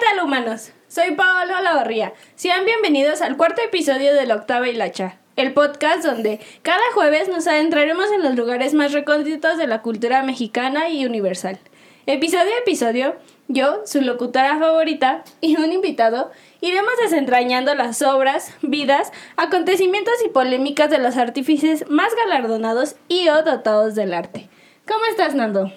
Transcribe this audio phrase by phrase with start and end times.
[0.00, 0.72] tal humanos?
[0.88, 2.14] Soy Paolo Lavarría.
[2.34, 7.46] Sean bienvenidos al cuarto episodio de La Octava Hilacha, el podcast donde cada jueves nos
[7.46, 11.58] adentraremos en los lugares más recónditos de la cultura mexicana y universal.
[12.06, 13.16] Episodio a episodio,
[13.48, 20.90] yo, su locutora favorita, y un invitado, iremos desentrañando las obras, vidas, acontecimientos y polémicas
[20.90, 24.48] de los artífices más galardonados y o dotados del arte.
[24.86, 25.70] ¿Cómo estás, Nando?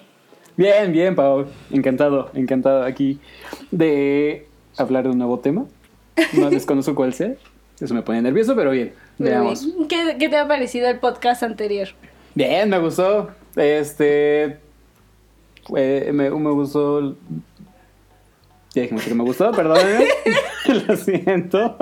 [0.56, 1.46] Bien, bien, Pau.
[1.70, 3.18] Encantado, encantado aquí
[3.70, 4.46] de
[4.76, 5.66] hablar de un nuevo tema.
[6.32, 7.34] No desconozco cuál sea.
[7.80, 8.94] Eso me pone nervioso, pero bien.
[9.18, 9.68] Veamos.
[9.88, 11.88] ¿Qué, ¿Qué te ha parecido el podcast anterior?
[12.34, 13.30] Bien, me gustó.
[13.54, 14.58] Este.
[15.76, 17.16] eh, me, me gustó.
[18.74, 19.78] Ya dijimos que me gustó, perdón.
[20.86, 21.76] Lo siento.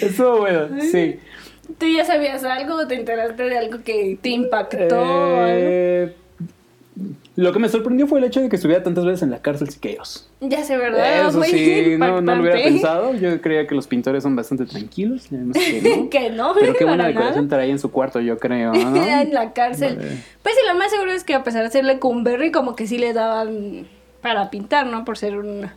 [0.00, 1.18] Estuvo bueno, sí.
[1.78, 5.00] ¿Tú ya sabías algo o te enteraste de algo que te impactó?
[5.00, 6.12] o algo?
[7.36, 9.68] Lo que me sorprendió fue el hecho de que estuviera tantas veces en la cárcel
[9.68, 10.30] Siqueiros.
[10.40, 11.28] Ya sé, ¿verdad?
[11.28, 13.12] Eso Muy sí, no, no lo hubiera pensado.
[13.14, 15.26] Yo creía que los pintores son bastante tranquilos.
[15.28, 15.52] que no.
[16.10, 18.96] que no, Pero qué buena decoración traía en su cuarto, yo creo, ¿no?
[19.04, 19.96] en la cárcel.
[19.96, 20.10] Vale.
[20.42, 22.98] Pues sí, lo más seguro es que a pesar de serle Cumberry, como que sí
[22.98, 23.88] le daban
[24.20, 25.04] para pintar, ¿no?
[25.04, 25.74] Por ser una,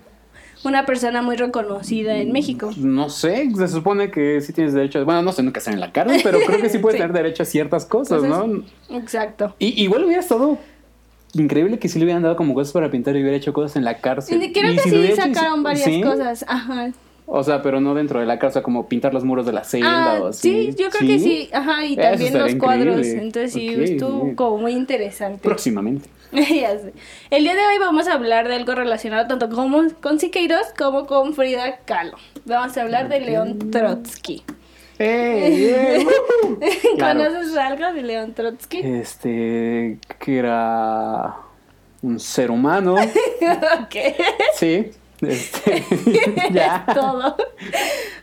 [0.64, 2.70] una persona muy reconocida en México.
[2.78, 5.04] No sé, se supone que sí tienes derecho.
[5.06, 7.02] Bueno, no sé, nunca están en la cárcel, pero creo que sí puedes Sí.
[7.02, 8.64] tener derecho a ciertas cosas, ¿no?
[8.92, 9.56] Exacto.
[9.58, 10.60] Y, igual hubiera estado
[11.42, 13.84] increíble que sí le hubieran dado como cosas para pintar y hubiera hecho cosas en
[13.84, 14.40] la cárcel.
[14.54, 16.02] Creo Y que si sí hecho, sacaron varias ¿sí?
[16.02, 16.46] cosas.
[16.48, 16.92] Ajá.
[17.30, 20.14] O sea, pero no dentro de la cárcel, como pintar los muros de la celda
[20.16, 20.72] Ah, o así.
[20.72, 21.50] sí, yo creo que sí.
[21.52, 23.06] Ajá, y también los cuadros.
[23.06, 24.36] Entonces sí, Ok, estuvo bien.
[24.36, 25.40] como muy interesante.
[25.44, 26.10] Próximamente.
[26.32, 26.94] Ya sé.
[27.30, 31.06] El día de hoy vamos a hablar de algo relacionado tanto como con Siqueiros como
[31.06, 32.18] con Frida Kahlo.
[32.46, 34.44] Vamos a hablar de León Trotsky.
[35.00, 35.66] ¡Ey!
[35.66, 36.59] ey, woohoo!
[36.98, 37.23] Claro.
[37.26, 38.80] ¿Conoces algo de León Trotsky?
[38.80, 41.38] Este, que era
[42.02, 42.95] un ser humano.
[42.95, 43.95] ok.
[44.56, 44.92] Sí.
[45.22, 45.84] Este,
[46.52, 46.86] ya.
[46.94, 47.36] Todo.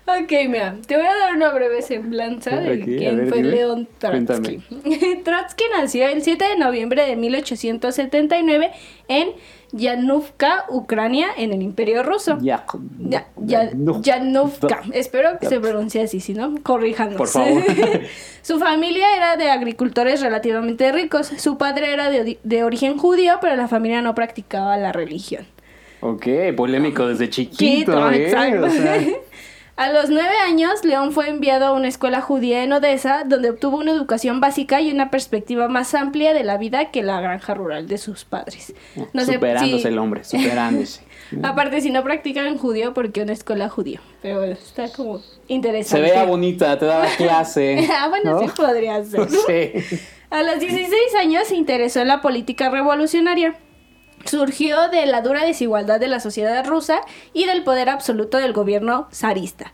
[0.06, 3.50] Ok, mira, te voy a dar una breve semblanza de quién ver, fue dime.
[3.50, 4.58] León Trotsky.
[5.24, 8.70] Trotsky nació el 7 de noviembre de 1879
[9.08, 9.30] en
[9.72, 12.36] Yanuvka, Ucrania, en el Imperio Ruso.
[12.42, 12.66] Ya.
[12.98, 13.70] Ya, ya.
[14.02, 14.82] Yanuvka.
[14.92, 17.16] Espero que se pronuncie así, si no, corríjanos.
[17.16, 17.62] Por favor.
[18.42, 21.28] Su familia era de agricultores relativamente ricos.
[21.38, 25.46] Su padre era de, de origen judío, pero la familia no practicaba la religión.
[26.06, 28.24] Ok, polémico desde chiquito, Quito, ¿eh?
[28.26, 28.66] exacto.
[28.66, 29.00] O sea,
[29.76, 33.78] A los nueve años, León fue enviado a una escuela judía en Odessa, donde obtuvo
[33.78, 37.88] una educación básica y una perspectiva más amplia de la vida que la granja rural
[37.88, 38.72] de sus padres.
[39.12, 41.02] No superándose el hombre, superándose.
[41.42, 43.98] Aparte, si no practican judío, porque una escuela judío.
[44.22, 46.02] Pero bueno, está como Se interesante.
[46.08, 47.88] veía bonita, te daba clase.
[47.92, 48.40] ah, bueno, ¿no?
[48.40, 49.28] sí podría ser.
[49.28, 49.98] Sí.
[50.30, 53.56] A los 16 años se interesó en la política revolucionaria.
[54.24, 57.00] Surgió de la dura desigualdad de la sociedad rusa
[57.32, 59.72] y del poder absoluto del gobierno zarista.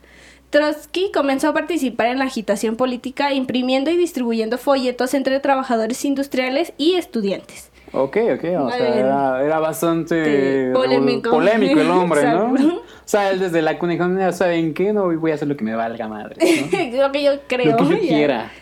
[0.51, 6.73] Trotsky comenzó a participar en la agitación política imprimiendo y distribuyendo folletos entre trabajadores industriales
[6.77, 7.71] y estudiantes.
[7.93, 11.31] Ok, ok, o sea, era, era bastante Sí, polémico.
[11.31, 12.55] polémico el hombre, ¿no?
[13.11, 14.93] O sea, él desde la "No, ¿saben qué?
[14.93, 16.67] No voy a hacer lo que me valga madre, ¿no?
[17.07, 17.73] Lo que yo creo.
[17.73, 18.09] lo que yo ya.
[18.09, 18.53] quiera.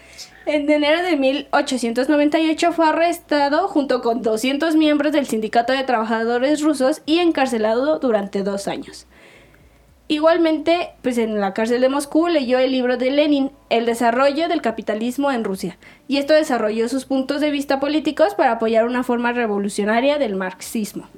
[0.48, 7.02] En enero de 1898 fue arrestado junto con 200 miembros del Sindicato de Trabajadores Rusos
[7.04, 9.06] y encarcelado durante dos años.
[10.10, 14.62] Igualmente, pues en la cárcel de Moscú leyó el libro de Lenin, El desarrollo del
[14.62, 15.76] capitalismo en Rusia,
[16.08, 21.10] y esto desarrolló sus puntos de vista políticos para apoyar una forma revolucionaria del marxismo.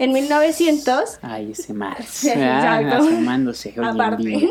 [0.00, 2.04] En 1900, Ay, ese Marx.
[2.10, 4.48] Sí, Ah, asomándose hoy en día.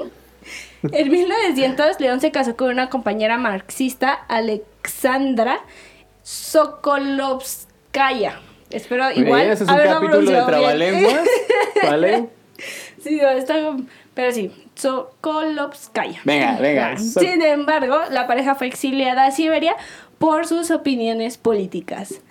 [0.91, 5.59] En 1900, León se casó con una compañera marxista, Alexandra
[6.23, 8.39] Sokolovskaya.
[8.69, 9.49] Espero igual.
[9.49, 11.21] Ese es un capítulo de trabalenguas,
[11.83, 12.29] ¿vale?
[13.03, 13.55] sí, no, está,
[14.13, 16.19] pero sí, Sokolovskaya.
[16.23, 16.97] Venga, venga.
[16.97, 19.75] So- Sin embargo, la pareja fue exiliada a Siberia
[20.17, 22.21] por sus opiniones políticas.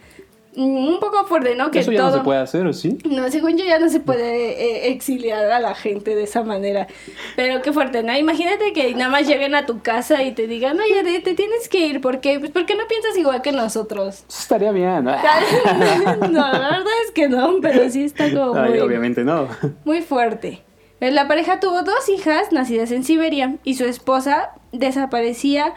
[0.57, 1.71] Un poco fuerte, ¿no?
[1.71, 2.11] Que Eso ya todo...
[2.11, 2.97] no se puede hacer, ¿o sí?
[3.09, 6.87] No, según yo ya no se puede eh, exiliar a la gente de esa manera.
[7.35, 8.17] Pero qué fuerte, ¿no?
[8.17, 11.69] Imagínate que nada más lleguen a tu casa y te digan, oye, te, te tienes
[11.69, 12.39] que ir, ¿por qué?
[12.39, 14.25] Pues porque no piensas igual que nosotros.
[14.29, 15.05] Eso estaría bien.
[15.05, 15.13] ¿no?
[16.31, 19.49] no, la verdad es que no, pero sí está como Ay, muy, obviamente no.
[19.85, 20.63] muy fuerte.
[21.01, 25.75] La pareja tuvo dos hijas nacidas en Siberia y su esposa desaparecía,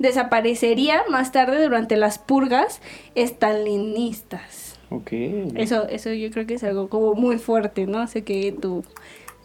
[0.00, 2.80] desaparecería más tarde durante las purgas
[3.14, 4.78] estalinistas.
[4.90, 5.12] Ok.
[5.54, 8.06] Eso, eso yo creo que es algo como muy fuerte, ¿no?
[8.08, 8.82] Sé que tu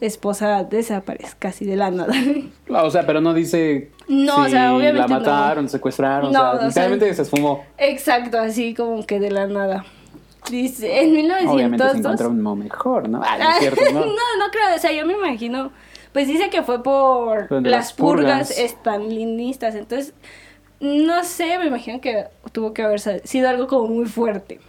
[0.01, 2.13] esposa desaparezca así de la nada.
[2.73, 5.15] Ah, O sea, pero no dice No, o sea, obviamente la no.
[5.19, 7.63] mataron, secuestraron, No, o o sea, literalmente se esfumó.
[7.77, 9.85] Exacto, así como que de la nada.
[10.49, 11.09] Dice, en
[11.47, 11.95] Obviamente se 1902...
[11.95, 13.21] encontró uno mejor, ¿no?
[13.23, 14.05] Ah, no es cierto, no, ¿no?
[14.05, 15.71] no creo, o sea, yo me imagino.
[16.13, 18.59] Pues dice que fue por Por las las purgas purgas.
[18.59, 19.75] estalinistas.
[19.75, 20.13] Entonces,
[20.79, 24.59] no sé, me imagino que tuvo que haber sido algo como muy fuerte.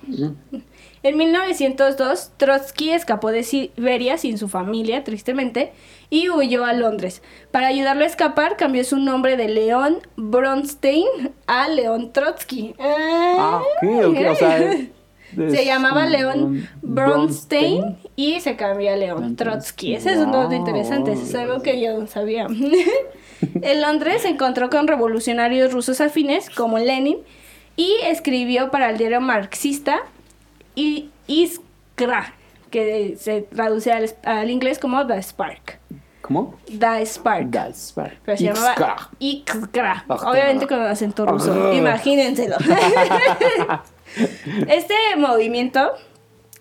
[1.02, 5.72] En 1902, Trotsky escapó de Siberia sin su familia, tristemente,
[6.10, 7.22] y huyó a Londres.
[7.50, 11.06] Para ayudarlo a escapar, cambió su nombre de León Bronstein
[11.46, 12.74] a León Trotsky.
[12.78, 14.76] Ah, ok, ok, o sea...
[15.36, 19.94] Se es llamaba León Bronstein y se cambió a León Trotsky.
[19.94, 20.56] Ese es un dato Wow.
[20.56, 22.46] interesante, es algo que yo no sabía.
[23.62, 27.18] en Londres se encontró con revolucionarios rusos afines como Lenin
[27.76, 30.00] y escribió para el diario marxista
[30.74, 32.34] I- Iskra,
[32.70, 35.78] que se traduce al, al inglés como The Spark.
[36.22, 36.56] ¿Cómo?
[36.66, 37.50] The Spark.
[37.50, 38.14] Dalsbar.
[38.24, 40.04] Pero se llamaba Iskra.
[40.08, 41.72] Obviamente con acento ruso.
[41.72, 42.56] Imagínenselo.
[44.68, 45.92] este movimiento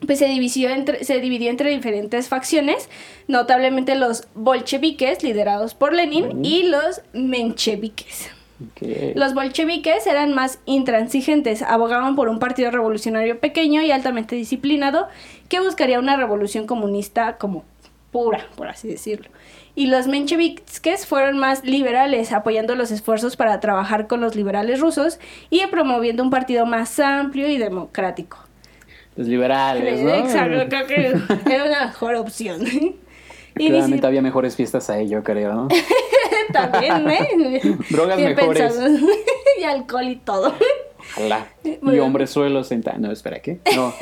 [0.06, 2.90] pues se dividió, entre, se dividió entre diferentes facciones,
[3.28, 8.30] notablemente los bolcheviques, liderados por Lenin, y los mencheviques.
[9.16, 15.08] Los bolcheviques eran más intransigentes, abogaban por un partido revolucionario pequeño y altamente disciplinado
[15.50, 17.66] que buscaría una revolución comunista como
[18.12, 19.30] pura, por así decirlo.
[19.76, 25.20] Y los mencheviques fueron más liberales, apoyando los esfuerzos para trabajar con los liberales rusos
[25.50, 28.45] y promoviendo un partido más amplio y democrático.
[29.16, 30.14] Los liberales, ¿no?
[30.14, 32.62] Exacto, creo que era una mejor opción.
[33.58, 35.68] Y Claramente dice- había mejores fiestas ahí, yo creo, ¿no?
[36.54, 37.30] también, ¿eh?
[37.90, 38.74] Drogas Bien mejores.
[38.74, 38.90] pensado.
[39.60, 40.54] y alcohol y todo.
[41.18, 41.48] Ojalá.
[41.64, 43.00] Y hombres suelos sentados.
[43.00, 43.60] No, espera, ¿qué?
[43.76, 43.94] No.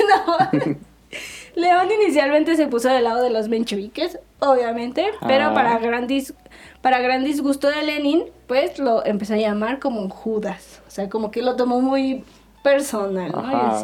[1.56, 5.54] León inicialmente se puso del lado de los mencheviques, obviamente, pero Ah.
[5.54, 6.34] para gran, dis-
[6.82, 10.82] para gran disgusto de Lenin, pues lo empezó a llamar como Judas.
[10.88, 12.24] O sea, como que lo tomó muy
[12.64, 13.84] personal, ¿no?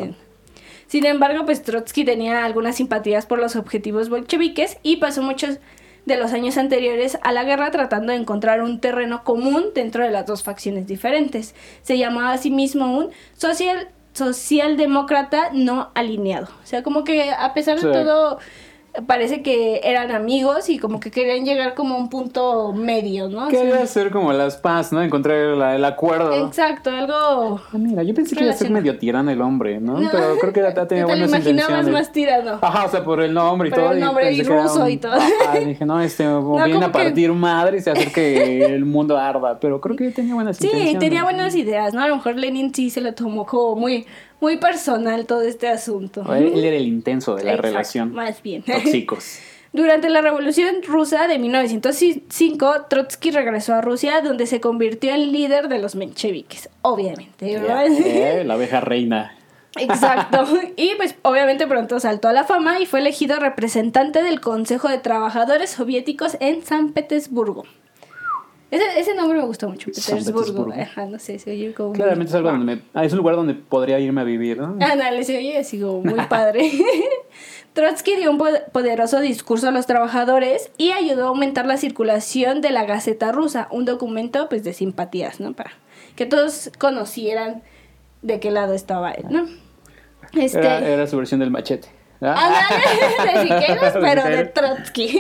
[0.90, 5.60] Sin embargo, pues Trotsky tenía algunas simpatías por los objetivos bolcheviques y pasó muchos
[6.08, 10.10] de los años anteriores a la guerra tratando de encontrar un terreno común dentro de
[10.10, 11.54] las dos facciones diferentes.
[11.84, 16.48] Se llamaba a sí mismo un social, socialdemócrata no alineado.
[16.64, 17.88] O sea, como que a pesar de Sí.
[17.92, 18.40] todo
[19.06, 23.48] parece que eran amigos y como que querían llegar como a un punto medio, ¿no?
[23.48, 25.02] Quería hacer como las paz, ¿no?
[25.02, 26.34] Encontrar la- el acuerdo.
[26.48, 27.62] exacto, algo...
[27.72, 30.00] Ah, mira, yo pensé que iba a ser medio tirano el hombre, ¿no?
[30.00, 31.94] No, Pero creo que ya tenía te lo buenas imaginabas intenciones.
[31.94, 32.60] más tirano.
[32.62, 33.92] Ajá, o sea, por el nombre y Por todo.
[33.92, 35.14] el nombre y que era ruso un- y todo.
[35.14, 38.86] Ajá, dije, no, este, No, viene a que- partir madre y se hace que el
[38.86, 39.60] mundo arda.
[39.60, 41.00] Pero creo que tenía buenas Sí, intenciones.
[41.00, 42.02] tenía buenas ideas, ¿no?
[42.02, 44.06] A lo mejor Lenin sí se lo tomó como muy,
[44.40, 46.24] muy personal todo este asunto.
[46.28, 48.14] O Él, él era el intenso de la Exacto, relación.
[48.14, 48.64] Más bien.
[48.64, 49.40] Tóxicos.
[49.72, 55.68] Durante la Revolución Rusa de 1905, Trotsky regresó a Rusia, donde se convirtió en líder
[55.68, 57.60] de los mencheviques, obviamente.
[57.60, 57.86] ¿verdad?
[57.88, 59.36] Eh, la abeja reina.
[59.78, 60.48] Exacto.
[60.76, 64.98] Y pues obviamente pronto saltó a la fama y fue elegido representante del Consejo de
[64.98, 67.66] Trabajadores Soviéticos en San Petersburgo.
[68.72, 70.40] Ese, ese nombre me gustó mucho, Petersburgo.
[70.42, 70.74] Petersburgo.
[70.82, 71.90] Ajá, no sé, se oye como...
[71.90, 74.58] muy- Claramente es algo donde me- ah, es un lugar donde podría irme a vivir,
[74.58, 74.78] ¿no?
[74.80, 76.72] Ándale, se oye así como muy padre.
[77.74, 82.62] Trotsky dio un po- poderoso discurso a los trabajadores y ayudó a aumentar la circulación
[82.62, 85.54] de la Gaceta Rusa, un documento pues de simpatías, ¿no?
[85.54, 85.72] Para
[86.16, 87.64] que todos conocieran
[88.22, 89.48] de qué lado estaba él, ¿no?
[90.40, 90.60] Este...
[90.60, 91.88] Era, era su versión del machete.
[92.22, 92.68] ¿ah?
[93.24, 94.46] De Siqueiros, pero de.
[94.46, 95.20] Trotsky.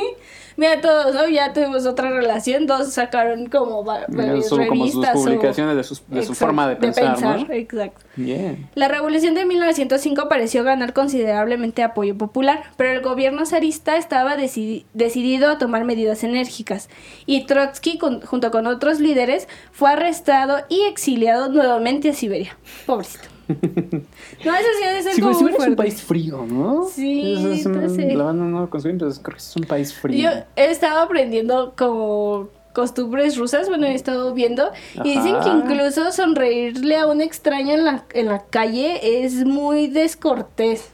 [0.60, 1.25] Mira, todos, ¿no?
[1.30, 5.84] Ya tuvimos otra relación, dos sacaron como va- Su- como sus revistas o- publicaciones de,
[5.86, 7.54] sus- de su forma de pensar, ¿no?
[7.54, 8.01] exacto.
[8.18, 8.70] Bien.
[8.75, 14.84] La revolución de 1905 pareció ganar considerablemente apoyo popular, pero el gobierno zarista estaba decidi-
[14.94, 16.89] decidido a tomar medidas enérgicas,
[17.25, 22.58] y Trotsky, con- junto con otros líderes, fue arrestado y exiliado nuevamente a Siberia.
[22.86, 23.30] Pobrecito.
[24.46, 26.86] No, eso sí ha de ser como pues muy Siberia es un país frío, ¿no?
[26.86, 29.63] Sí, Eso es un- entonces- La banda no lo consume, pero creo que es un
[29.63, 30.29] país frío.
[30.32, 34.70] Yo he estado aprendiendo como costumbres rusas, bueno, he estado viendo,
[35.03, 39.88] y dicen que incluso sonreírle a un extraño en la, en la calle es muy
[39.88, 40.91] descortés.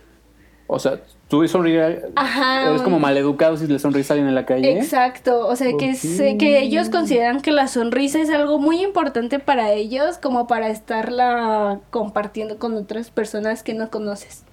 [0.68, 2.04] O sea, tú sonríes.
[2.16, 4.78] Ajá, Eres como maleducado si le sonríes a alguien en la calle.
[4.78, 6.40] Exacto, o sea que, sé Ok.
[6.40, 11.80] que ellos consideran que la sonrisa es algo muy importante para ellos, como para estarla
[11.90, 14.44] compartiendo con otras personas que no conoces.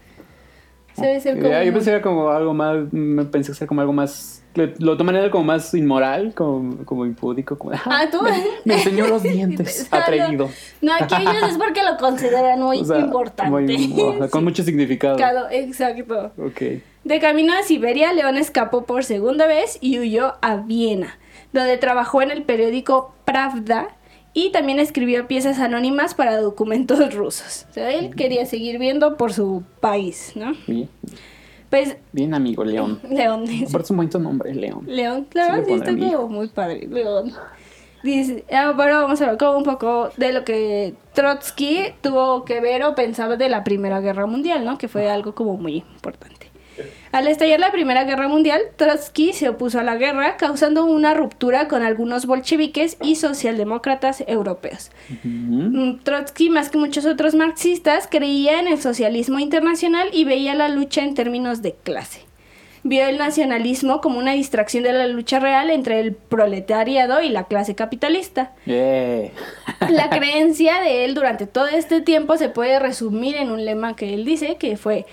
[0.95, 1.63] Se debe ser Eh, como...
[1.63, 2.93] yo pensé que era como algo más.
[2.93, 4.43] Me pensé que era como algo más.
[4.55, 7.57] le- Lo tomaría como más inmoral, como, como impúdico.
[7.57, 8.21] Como, Ah, tú.
[8.23, 8.31] Me,
[8.65, 9.89] me enseñó los dientes.
[9.91, 10.03] Ah, no.
[10.03, 10.51] Atrevido.
[10.83, 13.51] No, aquí ellos es porque lo consideran muy O sea, importante.
[13.51, 14.45] muy- o sea, con Sí.
[14.45, 15.17] mucho significado.
[15.17, 16.33] Claro, exacto.
[17.05, 21.19] De camino a Siberia, León escapó por segunda vez y huyó a Viena,
[21.53, 23.89] donde trabajó en el periódico Pravda
[24.35, 27.67] y también escribió piezas anónimas para documentos rusos.
[27.71, 30.53] O sea, él quería seguir viendo por su país, ¿no?
[30.67, 30.89] Bien,
[31.71, 33.01] Pues, bien amigo, León.
[33.11, 34.85] León es un bonito nombre, León.
[34.87, 36.87] León, Sí, claro, sí, pondré está como muy padre.
[36.89, 37.33] León.
[38.03, 42.61] Dice, ah, bueno, vamos a hablar como un poco de lo que Trotsky tuvo que
[42.61, 44.77] ver o pensaba de la Primera Guerra Mundial, ¿no?
[44.77, 46.32] Que fue algo como muy importante.
[47.13, 51.69] Al estallar la Primera Guerra Mundial, Trotsky se opuso a la guerra, causando una ruptura
[51.69, 54.91] con algunos bolcheviques y socialdemócratas europeos.
[55.23, 60.71] Mm, Trotsky, más que muchos otros marxistas, creía en el socialismo internacional y veía la
[60.71, 62.23] lucha en términos de clase.
[62.83, 67.45] Vio el nacionalismo como una distracción de la lucha real entre el proletariado y la
[67.45, 68.55] clase capitalista.
[68.65, 69.31] Yeah.
[69.91, 74.15] La creencia de él durante todo este tiempo se puede resumir en un lema que
[74.15, 75.05] él dice que fue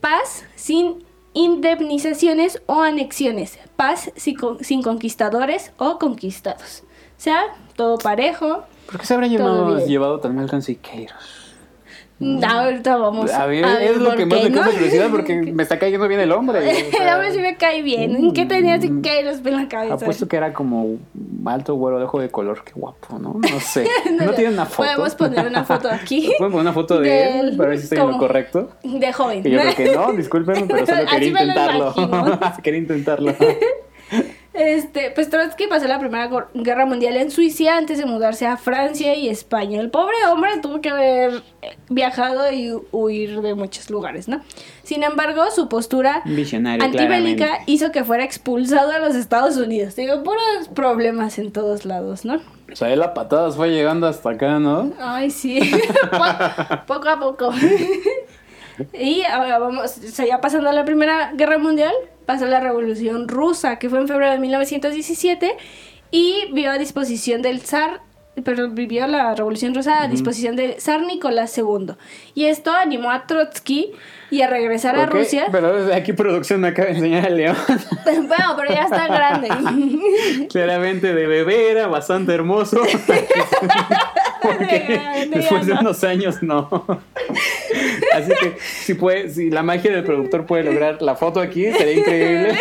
[0.00, 0.96] paz sin
[1.34, 6.82] indemnizaciones o anexiones, paz sin, con- sin conquistadores o conquistados.
[7.18, 7.42] O sea,
[7.76, 8.62] todo parejo.
[8.86, 11.43] ¿Por qué se habrá llevado, llevado tan mal con Siqueiros?
[12.46, 14.56] Ahorita vamos A ver, a es lo que más me ¿no?
[14.62, 16.58] causa curiosidad porque me está cayendo bien el hombre.
[16.60, 18.16] o El hombre sí me cae bien.
[18.16, 19.94] ¿En qué tenía Siqueiros en la cabeza?
[19.94, 20.96] Apuesto que era como
[21.46, 22.62] alto, güero, de ojo de color.
[22.64, 23.40] Qué guapo, ¿no?
[23.40, 23.86] No sé.
[24.24, 24.88] No tiene una foto.
[24.88, 26.32] Podemos poner una foto aquí.
[26.38, 28.70] ¿Pueden poner una foto de él para ver si estoy en lo correcto?
[28.82, 29.42] De joven.
[29.42, 31.94] Que yo creo que no, discúlpenme, pero solo quería intentarlo.
[32.62, 33.34] quería intentarlo.
[34.52, 39.16] Este, pues Trotsky pasó la Primera Guerra Mundial en Suiza antes de mudarse a Francia
[39.16, 39.80] y España.
[39.80, 44.42] El pobre hombre tuvo que haber eh, viajado y hu- huir de muchos lugares, ¿no?
[44.84, 47.72] Sin embargo, su postura Visionario, antibélica claramente.
[47.72, 49.96] hizo que fuera expulsado a los Estados Unidos.
[49.96, 52.40] Digo, puros problemas en todos lados, ¿no?
[52.72, 54.92] O sea, él a patadas fue llegando hasta acá, ¿no?
[55.00, 55.58] Ay, sí.
[56.12, 57.50] Po- poco a poco.
[58.92, 61.92] y ahora vamos, o sea, ya pasando a la Primera Guerra Mundial,
[62.26, 65.56] pasó la Revolución Rusa, que fue en febrero de 1917,
[66.10, 68.00] y vio a disposición del zar,
[68.42, 71.94] perdón, vivió la Revolución Rusa a disposición del zar Nicolás II.
[72.34, 73.92] Y esto animó a Trotsky
[74.30, 75.46] y a regresar a Rusia.
[75.52, 77.56] Pero desde aquí producción me acaba de enseñar a León.
[78.04, 79.48] bueno, pero ya está grande.
[80.50, 82.82] Claramente de bebé era bastante hermoso.
[84.42, 85.80] Porque después de no.
[85.80, 86.68] unos años no.
[88.14, 91.94] Así que si puede, si la magia del productor puede lograr la foto aquí, sería
[91.94, 92.58] increíble.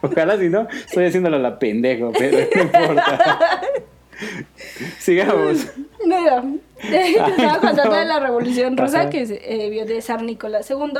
[0.00, 3.60] Ojalá si no, estoy haciéndolo a la pendejo, pero no importa.
[4.98, 5.66] Sigamos.
[6.04, 6.44] Mira,
[6.82, 9.10] estaba contando de la Revolución Rusa Ajá.
[9.10, 10.90] que se, eh, vio de zar Nicolás II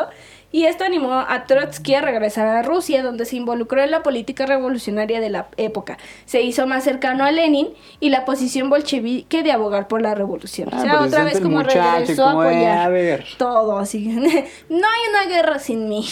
[0.50, 4.46] y esto animó a Trotsky a regresar a Rusia donde se involucró en la política
[4.46, 5.98] revolucionaria de la época.
[6.24, 7.68] Se hizo más cercano a Lenin
[8.00, 10.68] y la posición bolchevique de abogar por la revolución.
[10.72, 13.26] o Ah, sea, otra presente vez como muchacho, regresó a como apoyar a ver.
[13.36, 14.06] todo así.
[14.08, 14.26] no
[14.76, 16.06] hay una guerra sin mí.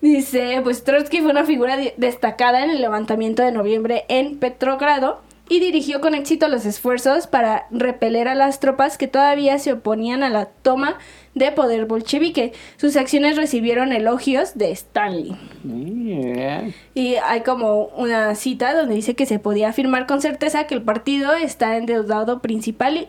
[0.00, 5.60] Dice, pues Trotsky fue una figura destacada en el levantamiento de noviembre en Petrogrado y
[5.60, 10.28] dirigió con éxito los esfuerzos para repeler a las tropas que todavía se oponían a
[10.28, 10.98] la toma
[11.34, 12.52] de poder bolchevique.
[12.76, 15.36] Sus acciones recibieron elogios de Stanley.
[15.64, 16.70] Yeah.
[16.94, 20.82] Y hay como una cita donde dice que se podía afirmar con certeza que el
[20.82, 23.06] partido está endeudado principal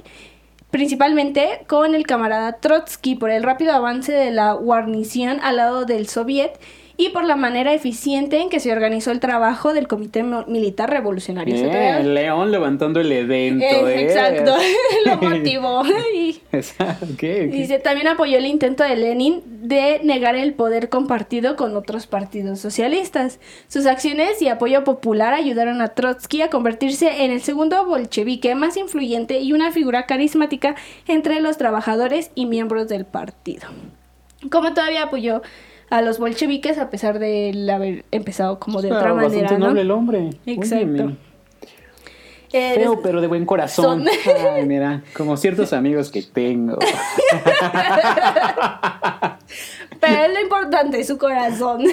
[0.72, 6.08] principalmente con el camarada Trotsky por el rápido avance de la guarnición al lado del
[6.08, 6.60] soviet
[7.00, 11.56] y por la manera eficiente en que se organizó el trabajo del Comité Militar Revolucionario.
[11.56, 13.64] Yeah, el león levantando el evento.
[13.64, 14.02] Eh, eh.
[14.04, 14.54] exacto,
[15.06, 15.84] lo motivó.
[16.14, 16.42] Y-.
[17.48, 22.60] Dice, también apoyó el intento de Lenin de negar el poder compartido con otros partidos
[22.60, 23.40] socialistas.
[23.70, 28.76] Sus acciones y apoyo popular ayudaron a Trotsky a convertirse en el segundo bolchevique más
[28.76, 30.76] influyente y una figura carismática
[31.08, 33.70] entre los trabajadores y miembros del partido.
[34.50, 35.42] Como todavía apoyó
[35.90, 39.68] a los bolcheviques a pesar de haber empezado como de Ah, otra bastante manera, ¿no?
[39.68, 40.30] noble el hombre.
[40.46, 41.14] Exacto.
[42.52, 44.06] Feo, pero de buen corazón.
[44.06, 46.80] Son- Ay, mira, como ciertos amigos que tengo.
[50.00, 51.84] pero es lo importante, su corazón.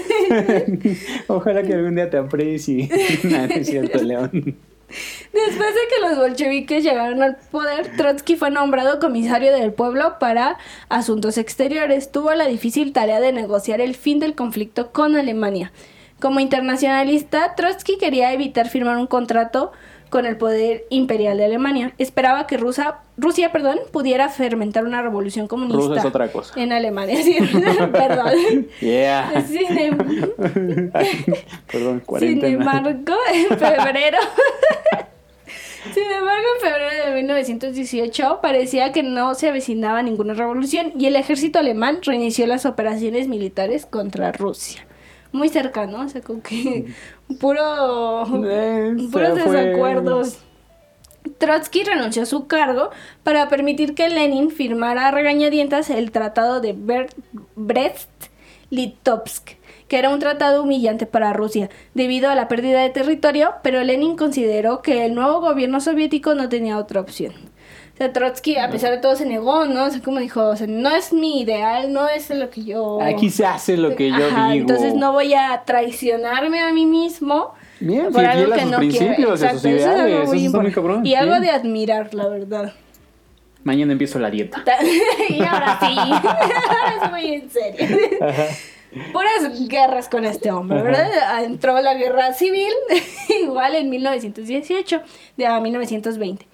[1.26, 2.88] Ojalá que algún día te aprecie.
[3.25, 4.57] No es cierto, León.
[4.88, 10.59] Después de que los bolcheviques llegaron al poder, Trotsky fue nombrado comisario del pueblo para
[10.88, 12.12] asuntos exteriores.
[12.12, 15.73] Tuvo la difícil tarea de negociar el fin del conflicto con Alemania.
[16.21, 19.73] Como internacionalista, Trotsky quería evitar firmar un contrato
[20.11, 21.93] con el poder imperial de Alemania.
[21.99, 26.61] Esperaba que Rusia, Rusia perdón, pudiera fermentar una revolución comunista Rusia es otra cosa.
[26.61, 27.17] en Alemania.
[27.23, 27.37] Sí,
[27.93, 28.67] perdón.
[28.81, 29.45] Yeah.
[29.47, 29.99] Sin em-
[31.73, 32.91] Perdón, sin embargo,
[33.33, 34.19] en febrero.
[35.95, 41.15] Sin embargo, en febrero de 1918 parecía que no se avecinaba ninguna revolución y el
[41.17, 44.85] ejército alemán reinició las operaciones militares contra Rusia.
[45.37, 46.87] Muy cercano, o sea, como que
[47.40, 50.38] puro, Eh, puros desacuerdos.
[51.37, 52.88] Trotsky renunció a su cargo
[53.23, 56.75] para permitir que Lenin firmara a regañadientas el Tratado de
[57.57, 63.85] Brest-Litovsk, que era un tratado humillante para Rusia debido a la pérdida de territorio, pero
[63.85, 67.35] Lenin consideró que el nuevo gobierno soviético no tenía otra opción.
[67.97, 69.85] O sea, Trotsky, a pesar de todo, se negó, ¿no?
[69.85, 73.00] O sea, como dijo, o sea, no es mi ideal, no es lo que yo...
[73.00, 74.69] Aquí se hace lo que yo Ajá, digo.
[74.69, 78.97] Entonces no voy a traicionarme a mí mismo Bien, por algo que sus no quiero.
[78.99, 81.07] principios, a sus Exacto, eso es algo muy Eso muy cabrón.
[81.07, 81.41] Y algo sí.
[81.41, 82.75] de admirar, la verdad.
[83.65, 84.62] Mañana empiezo la dieta.
[85.31, 87.99] y ahora sí, ahora sí voy en serio.
[89.12, 91.45] Puras guerras con este hombre, ¿verdad?
[91.45, 92.73] Entró la guerra civil,
[93.43, 95.00] igual en 1918,
[95.37, 96.47] de a 1920.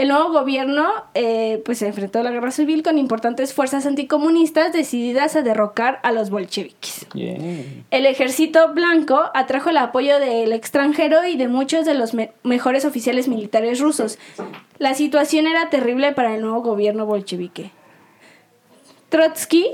[0.00, 4.72] El nuevo gobierno eh, pues se enfrentó a la guerra civil con importantes fuerzas anticomunistas
[4.72, 7.06] decididas a derrocar a los bolcheviques.
[7.90, 12.86] El ejército blanco atrajo el apoyo del extranjero y de muchos de los me- mejores
[12.86, 14.18] oficiales militares rusos.
[14.78, 17.70] La situación era terrible para el nuevo gobierno bolchevique.
[19.10, 19.66] Trotsky,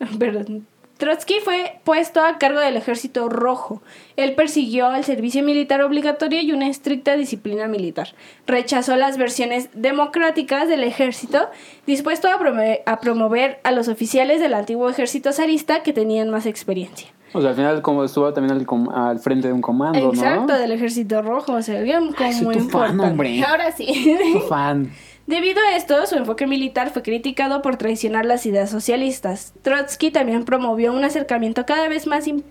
[0.18, 0.66] perdón,
[0.98, 3.82] Trotsky fue puesto a cargo del ejército rojo.
[4.16, 8.14] Él persiguió el servicio militar obligatorio y una estricta disciplina militar.
[8.46, 11.48] Rechazó las versiones democráticas del ejército,
[11.86, 16.46] dispuesto a promover, a promover a los oficiales del antiguo ejército zarista que tenían más
[16.46, 17.08] experiencia.
[17.32, 20.52] O sea, al final como estuvo también al, com- al frente de un comando, Exacto,
[20.52, 20.58] ¿no?
[20.58, 23.04] del ejército rojo, o sea, bien como soy muy tu fan, importante.
[23.10, 23.42] hombre.
[23.42, 24.16] Ahora sí.
[24.32, 24.92] Tu fan.
[25.26, 29.54] Debido a esto, su enfoque militar fue criticado por traicionar las ideas socialistas.
[29.62, 32.42] Trotsky también promovió un acercamiento cada vez más im-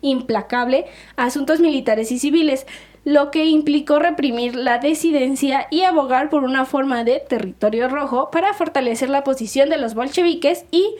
[0.00, 0.86] implacable
[1.16, 2.66] a asuntos militares y civiles,
[3.04, 8.54] lo que implicó reprimir la disidencia y abogar por una forma de territorio rojo para
[8.54, 10.94] fortalecer la posición de los bolcheviques y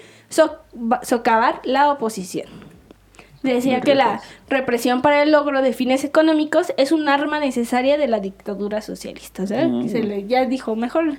[1.03, 2.72] socavar la oposición.
[3.43, 8.07] Decía que la represión para el logro de fines económicos es un arma necesaria de
[8.07, 9.43] la dictadura socialista.
[9.43, 9.89] O sea, Mm.
[9.89, 11.19] se le, ya dijo, mejor,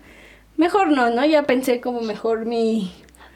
[0.55, 1.25] mejor no, ¿no?
[1.25, 2.91] Ya pensé como mejor mi...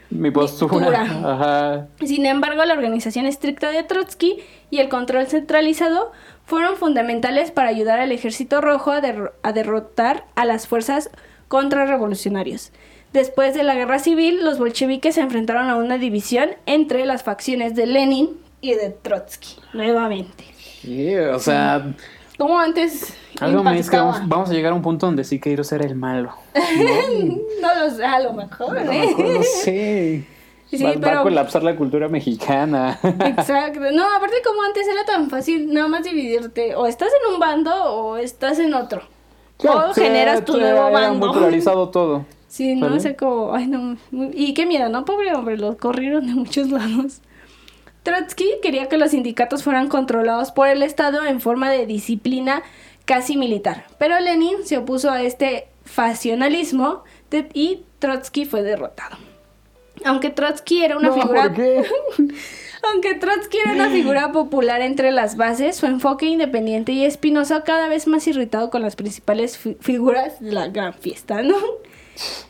[0.10, 1.02] Mi postura.
[1.02, 1.88] Ajá.
[2.06, 4.38] Sin embargo, la organización estricta de Trotsky
[4.70, 6.14] y el control centralizado
[6.46, 9.02] fueron fundamentales para ayudar al ejército rojo a,
[9.44, 11.10] a derrotar a las fuerzas
[11.50, 12.72] contrarrevolucionarios.
[13.12, 17.76] Después de la guerra civil, los bolcheviques se enfrentaron a una división entre las facciones
[17.76, 18.30] de Lenin
[18.62, 20.44] y de Trotsky, nuevamente.
[20.82, 21.94] Sí, o sea,
[22.38, 24.12] Como antes algo me dice que impactaba.
[24.14, 26.34] vamos, vamos a llegar a un punto donde sí quiero ser el malo.
[27.62, 29.16] No lo sé, a lo mejor, No, ¿eh?
[29.18, 30.28] no sé.
[30.70, 33.00] Sí, va, va pero- a colapsar la cultura mexicana.
[33.02, 33.80] Exacto.
[33.94, 36.76] No, aparte como antes era tan fácil nada más dividirte.
[36.76, 39.02] O estás en un bando o estás en otro.
[39.66, 41.32] o generas tu era- nuevo Era muy bando.
[41.32, 42.26] polarizado todo.
[42.50, 43.54] Sí, no sé cómo.
[43.56, 43.96] Ay, no.
[44.12, 45.06] muy- Y qué miedo, ¿no?
[45.06, 47.22] Pobre hombre, lo corrieron de muchos lados.
[48.08, 52.64] Trotsky quería que los sindicatos fueran controlados por el Estado en forma de disciplina
[53.04, 53.86] casi militar.
[54.00, 59.18] Pero Lenin se opuso a este facionalismo de- y Trotsky fue derrotado.
[60.06, 61.44] Aunque Trotsky era una No, figura.
[62.94, 67.90] Aunque Trotsky era una figura popular entre las bases, su enfoque independiente y espinoso cada
[67.90, 71.58] vez más irritado con las principales fi- figuras de la gran fiesta, ¿no?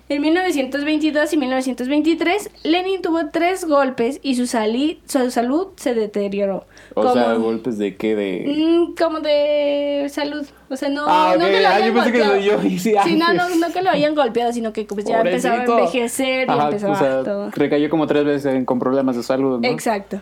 [0.09, 6.65] En 1922 y 1923, Lenin tuvo tres golpes y su, sali- su salud se deterioró.
[6.95, 8.45] O sea, golpes de qué de.
[8.47, 10.45] Mm, como de salud.
[10.69, 12.35] O sea, no, Ah, no que lo Ah, hayan yo pensé que golpeado.
[12.57, 15.55] lo yo hice Sí, no, no, que lo hayan golpeado, sino que pues, ya empezaba
[15.61, 17.51] a envejecer y Ajá, empezaba o sea, todo.
[17.51, 19.67] recayó como tres veces con problemas de salud, ¿no?
[19.67, 20.21] Exacto.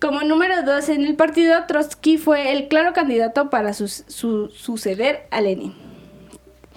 [0.00, 5.26] Como número dos en el partido, Trotsky fue el claro candidato para sus- su- suceder
[5.30, 5.74] a Lenin.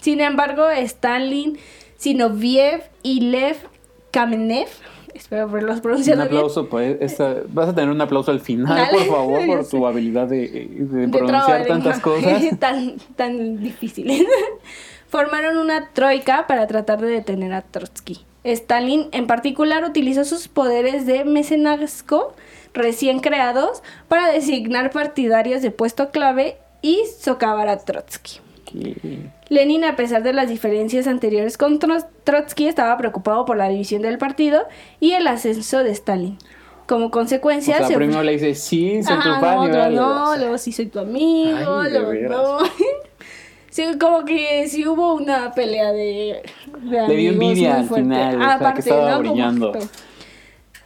[0.02, 1.58] Sin embargo, Stalin,
[2.00, 3.58] Zinoviev y Lev
[4.12, 4.68] Kamenev,
[5.14, 8.76] espero haberlos Un pronunciado bien, aplauso, pues, esta- vas a tener un aplauso al final,
[8.78, 8.98] Dale.
[8.98, 12.42] por favor, por tu habilidad de, de de pronunciar tantas cosas.
[12.60, 14.24] tan, tan difíciles.
[15.10, 18.26] Formaron una troika para tratar de detener a Trotsky.
[18.44, 22.34] Stalin, en particular, utilizó sus poderes de mecenazgo
[22.74, 28.40] recién creados para designar partidarios de puesto clave y socavar a Trotsky.
[29.50, 34.02] Lenin, a pesar de las diferencias anteriores con Tro- Trotsky, estaba preocupado por la división
[34.02, 34.64] del partido
[35.00, 36.38] y el ascenso de Stalin.
[36.88, 39.56] Como O consecuencia, sea, se primero le dice, sí, soy tu Ajá, fan.
[39.56, 40.40] no, otro no, das.
[40.40, 42.58] luego sí soy tu amigo, Ay, luego no.
[43.70, 46.42] Sí, como que sí hubo una pelea de,
[46.82, 49.72] de Le dio envidia al final, o sea, que estaba brillando.
[49.74, 49.80] que-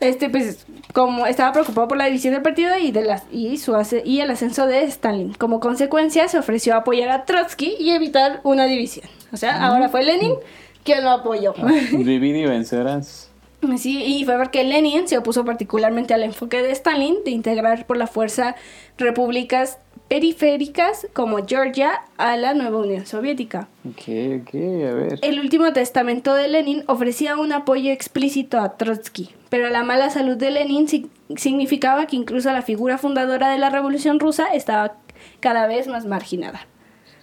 [0.04, 3.76] este, pues, como estaba preocupado por la división del partido y, de las, y, su
[4.04, 5.34] y el ascenso de Stalin.
[5.34, 9.08] Como consecuencia, se ofreció a apoyar a Trotsky y evitar una división.
[9.32, 10.36] O sea, ahora fue Lenin
[10.84, 11.54] quien lo apoyó.
[11.92, 13.30] Divide y vencerás.
[13.78, 17.98] Sí, y fue porque Lenin se opuso particularmente al enfoque de Stalin de integrar por
[17.98, 18.56] la fuerza
[18.98, 19.78] repúblicas
[20.18, 23.68] periféricas como Georgia a la nueva Unión Soviética.
[23.84, 25.20] Ok, ok, a ver.
[25.24, 30.38] El último testamento de Lenin ofrecía un apoyo explícito a Trotsky, pero la mala salud
[30.38, 34.98] de Lenin si- significaba que incluso la figura fundadora de la Revolución Rusa estaba
[35.40, 36.68] cada vez más marginada.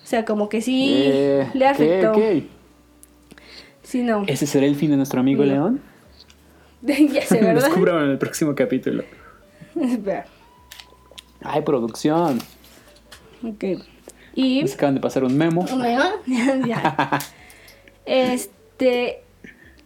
[0.03, 2.11] O sea, como que sí Eh, le afectó.
[2.11, 2.43] ok.
[3.85, 4.25] Sí, no.
[4.27, 5.53] ¿Ese será el fin de nuestro amigo No.
[5.53, 5.81] León?
[6.83, 7.67] ya sé, ¿verdad?
[7.67, 9.05] Descúbralo en el próximo capítulo.
[9.81, 10.25] Espera.
[11.45, 12.41] Ay, producción.
[13.45, 13.65] Ok.
[14.35, 14.63] Y...
[14.63, 15.65] Nos acaban de pasar un memo.
[15.71, 16.05] Bueno,
[16.67, 17.19] ya.
[18.07, 19.23] Este,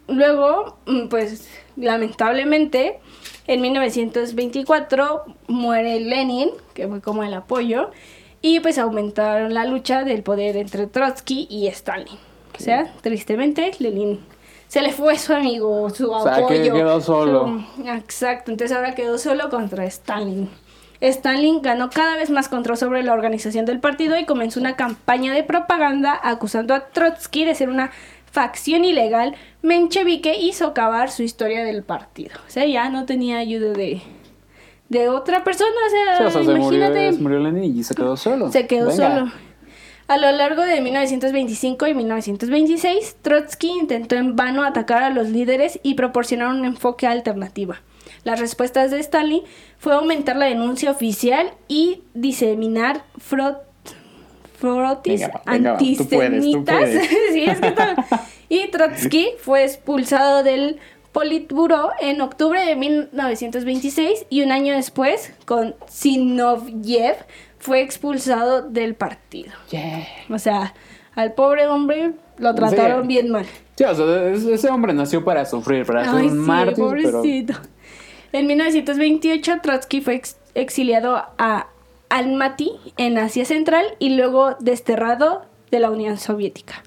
[0.09, 3.01] luego, mm, pues lamentablemente,
[3.47, 7.90] en 1924 muere Lenin, que fue como el apoyo,
[8.40, 12.17] y pues aumentaron la lucha del poder entre Trotsky y Stalin.
[12.59, 14.21] O sea, tristemente, Lenin
[14.69, 16.73] se le fue su amigo, su O sea, que apoyo.
[16.75, 17.62] quedó solo.
[17.77, 20.49] su- exacto, entonces ahora quedó solo contra Stalin.
[21.00, 25.33] Stalin ganó cada vez más control sobre la organización del partido y comenzó una campaña
[25.35, 27.90] de propaganda acusando a Trotsky de ser una
[28.30, 32.35] facción ilegal menchevique y socavar su historia del partido.
[32.46, 34.00] O sea, ya no tenía ayuda de,
[34.88, 35.70] de otra persona.
[35.87, 37.12] O sea, Sí, o sea, se murió, imagínate.
[37.12, 38.50] se murió Lenin y se quedó solo.
[38.50, 39.09] Se quedó Venga.
[39.20, 39.33] solo.
[40.07, 45.80] A lo largo de 1925 y 1926, Trotsky intentó en vano atacar a los líderes
[45.83, 47.74] y proporcionar un enfoque alternativo.
[48.24, 49.42] Las respuestas de Stalin
[49.78, 53.58] fue aumentar la denuncia oficial y diseminar frot
[54.58, 56.78] frotis Venga, venga, va, tú puedes, tú antisemitas.
[56.78, 57.08] puedes.
[57.32, 57.74] Sí, es que
[58.48, 60.78] Y Trotsky fue expulsado del
[61.12, 67.16] Politburo en octubre de 1926 y un año después, con Zinoviev,
[67.58, 69.52] fue expulsado del partido.
[69.70, 70.06] Yeah.
[70.30, 70.74] O sea,
[71.14, 73.08] al pobre hombre lo trataron Sí.
[73.08, 73.46] bien mal.
[73.76, 76.84] Sí, o sea, es- ese hombre nació para sufrir, para ser Ay, un sí, mártir,
[77.02, 77.22] pero...
[78.35, 81.68] En 1928, Trotsky fue ex- exiliado a
[82.09, 86.83] Almaty, en Asia Central, y luego desterrado de la Unión Soviética.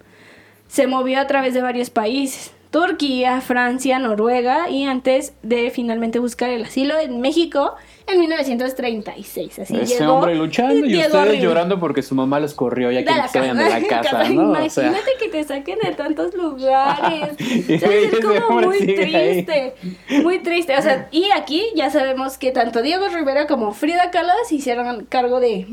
[0.67, 6.51] Se movió a través de varios países, Turquía, Francia, Noruega, y antes de finalmente buscar
[6.51, 7.73] el asilo en México
[8.05, 9.57] en 1936.
[9.57, 13.29] Así Ese llegó hombre luchando y ustedes llorando porque su mamá los corrió ya que
[13.29, 14.51] se vayan de la casa, ¿no?
[14.51, 17.31] O sea, Imagínate que te saquen de tantos lugares.
[17.31, 18.95] O sea, es como muy ahí.
[18.95, 19.73] triste.
[20.21, 20.77] Muy triste.
[20.77, 25.05] O sea, y aquí ya sabemos que tanto Diego Rivera como Frida Kahlo se hicieron
[25.05, 25.65] cargo de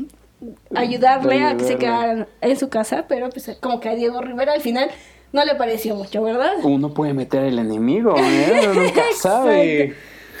[0.73, 4.21] ayudarle De a que se quedaran en su casa, pero pues como que a Diego
[4.21, 4.89] Rivera al final
[5.35, 6.53] no le pareció mucho, ¿verdad?
[6.63, 8.61] uno puede meter al enemigo, ¿eh?
[8.63, 9.93] Uno nunca sabe.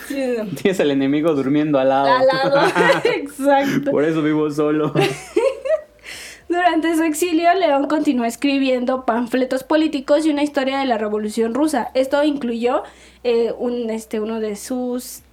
[0.07, 0.45] Sí, no.
[0.55, 2.07] Tienes al enemigo durmiendo al lado.
[2.07, 2.67] Al lado.
[3.03, 3.91] Exacto.
[3.91, 4.93] Por eso vivo solo.
[6.47, 11.89] Durante su exilio, León continuó escribiendo panfletos políticos y una historia de la Revolución Rusa.
[11.93, 12.83] Esto incluyó
[13.23, 15.23] eh, un, este, uno de sus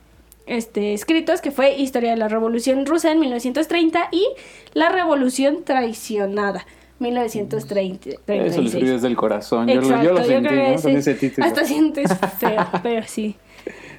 [0.46, 4.26] este, escritos que fue Historia de la Revolución Rusa en 1930 y
[4.74, 6.66] La Revolución Traicionada,
[7.02, 8.10] 1930.
[8.26, 9.68] Eso lo escribí desde el corazón.
[9.68, 10.82] Yo lo, Exacto, yo lo yo sentí, creo que ¿no?
[10.82, 11.46] Con ese título.
[11.46, 13.36] Hasta sientes feo, pero sí.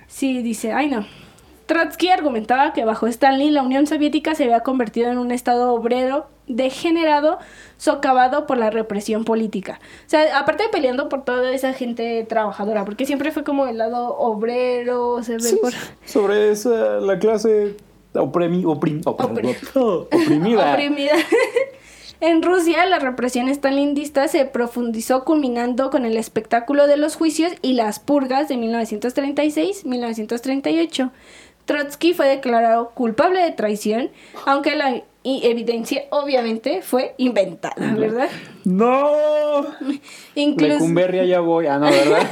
[0.08, 1.06] Sí, dice, ay no.
[1.66, 6.28] Trotsky argumentaba que bajo Stalin la Unión Soviética se había convertido en un estado obrero
[6.46, 7.39] degenerado,
[7.78, 9.80] socavado por la represión política.
[10.06, 13.78] O sea, aparte de peleando por toda esa gente trabajadora, porque siempre fue como el
[13.78, 15.72] lado obrero, se ve Sí, por...
[16.06, 17.78] Sobre esa, la clase
[18.13, 19.56] oprimi- oprim- oprim-
[20.12, 20.74] oprimida.
[20.74, 21.13] oprimida.
[22.19, 27.73] En Rusia, la represión stalinista se profundizó culminando con el espectáculo de los juicios y
[27.73, 31.12] las purgas de 1936-1938.
[31.65, 34.12] Trotsky fue declarado culpable de traición,
[34.45, 38.30] aunque la i- evidencia obviamente fue inventada, ¿verdad?
[38.66, 39.66] ¡No!
[40.36, 41.68] Incluso, Lecumberria ya voy.
[41.68, 42.28] Ah, no, ¿verdad?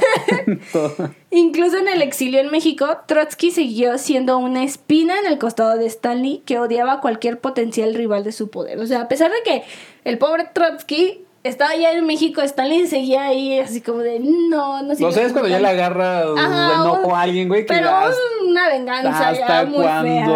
[1.30, 5.86] Incluso en el exilio en México, Trotsky siguió siendo una espina en el costado de
[5.86, 8.78] Stanley que odiaba a cualquier potencial rival de su poder.
[8.80, 9.62] O sea, a pesar de que
[10.04, 14.82] el pobre Trotsky estaba allá en México, Stanley seguía ahí así como de no, no
[14.82, 15.82] No sigas sé, es cuando ya le jugando".
[15.84, 18.16] agarra Ajá, de enojo un- a alguien, güey, que Pero hasta,
[18.48, 20.26] una venganza ya hasta muy fea.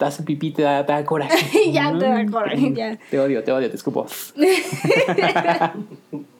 [0.00, 1.46] Te hace pipí te da, te da coraje.
[1.72, 2.98] Ya te da coraje, ya.
[3.10, 4.06] Te odio, te odio, te escupo.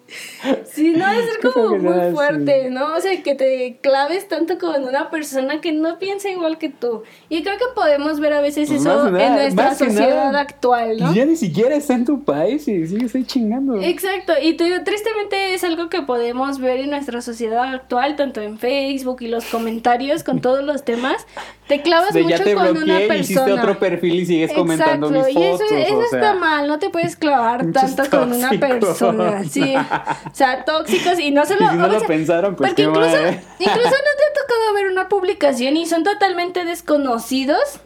[0.72, 2.12] Sí, no, debe ser como muy así.
[2.14, 2.94] fuerte, ¿no?
[2.94, 7.02] O sea, que te claves tanto con una persona que no piensa igual que tú.
[7.28, 10.98] Y creo que podemos ver a veces Pues eso nada- en nuestra sociedad nada, actual,
[10.98, 11.14] ¿no?
[11.14, 13.80] Ya ni siquiera está en tu país y sigues ahí chingando.
[13.80, 18.40] Exacto, y te digo, tristemente es algo que podemos ver en nuestra sociedad actual, tanto
[18.40, 21.26] en Facebook y los comentarios con todos los temas.
[21.68, 23.20] Te clavas De mucho ya te con una bloqueé, persona.
[23.20, 25.72] hiciste otro perfil y sigues comentando Exacto, mis y eso, fotos.
[25.72, 29.44] eso o sea, está mal, no te puedes clavar tanto con una persona.
[29.44, 29.74] Sí,
[30.30, 31.64] o sea, tóxicos y no solo.
[31.64, 33.30] Y si no o lo sea, pensaron, pues porque qué incluso, incluso
[33.88, 37.80] no te ha tocado ver una publicación y son totalmente desconocidos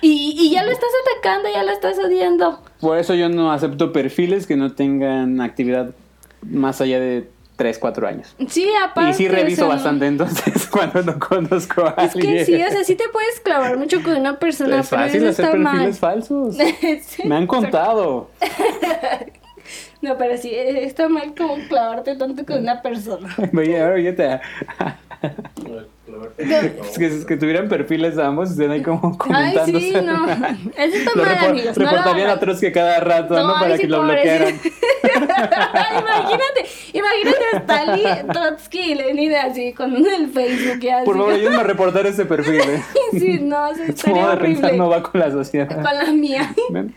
[0.00, 2.60] Y, y ya lo estás atacando, ya lo estás odiando.
[2.80, 5.90] Por eso yo no acepto perfiles que no tengan actividad
[6.42, 8.34] más allá de 3, 4 años.
[8.48, 9.10] Sí, aparte.
[9.10, 12.34] Y sí o reviso sea, bastante entonces cuando no conozco a Es alguien.
[12.38, 15.22] que sí, o sea, sí te puedes clavar mucho con una persona, es pero fácil
[15.22, 15.72] eso hacer está mal.
[15.74, 16.56] perfiles falsos.
[17.06, 18.28] Sí, Me han contado.
[20.04, 23.34] No, pero sí, eh, está mal como clavarte tanto con una persona.
[23.56, 23.96] Oye, ahora
[26.38, 29.80] Es que, es que tuvieran perfiles ambos y estén ahí como Ay, comentándose.
[29.80, 30.26] sí, no.
[30.76, 31.78] Eso está Lo mal, amigos.
[31.78, 32.38] No reportarían a.
[32.40, 33.54] Trotsky cada rato, ¿no?
[33.56, 34.54] ay, Para sí, que lo bloquearan.
[35.04, 41.04] imagínate, imagínate a Stalin, Trotsky y Lenin así con el Facebook y así.
[41.04, 42.60] Por favor, ayúdenme a reportar ese perfil.
[42.60, 42.82] ¿eh?
[43.12, 44.78] Sí, no, eso Su estaría modo de pensar horrible.
[44.78, 45.68] no va con la sociedad.
[45.68, 46.52] Con la mía.
[46.70, 46.94] ¿Ven?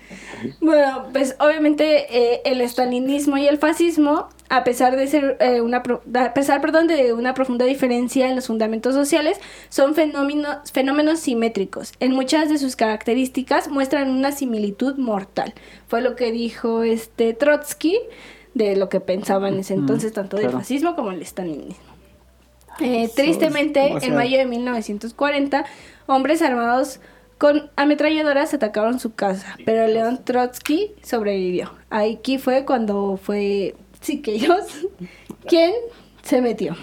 [0.61, 5.83] Bueno, pues obviamente eh, el estalinismo y el fascismo, a pesar de ser eh, una
[5.83, 11.19] pro- a pesar, perdón, de una profunda diferencia en los fundamentos sociales, son fenómenos, fenómenos
[11.19, 11.93] simétricos.
[11.99, 15.53] En muchas de sus características muestran una similitud mortal.
[15.87, 17.97] Fue lo que dijo este Trotsky
[18.53, 20.59] de lo que pensaba en ese entonces tanto del claro.
[20.59, 21.75] fascismo como el estalinismo.
[22.79, 25.65] Eh, es tristemente, en mayo de 1940,
[26.05, 26.99] hombres armados
[27.37, 31.71] con ametralladoras atacaron su casa, pero León Trotsky sobrevivió.
[31.89, 34.65] Aquí fue cuando fue Siqueiros
[35.47, 35.73] quien
[36.23, 36.75] se metió.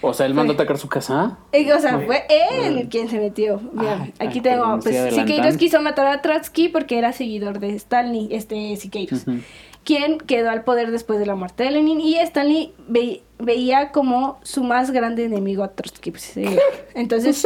[0.00, 1.38] O sea, él mandó a atacar su casa.
[1.50, 3.60] Eh, O sea, fue él quien se metió.
[3.72, 5.14] Mira, Ay, aquí ay, tengo, pues.
[5.14, 9.38] Siqueiros quiso matar a Trotsky porque era seguidor de Stanley, este Siqueiros Ujú.
[9.82, 14.38] quien quedó al poder después de la muerte de Lenin y Stanley ve- veía como
[14.44, 16.12] su más grande enemigo a Trotsky.
[16.12, 16.58] pues, eh,
[16.94, 17.44] Entonces,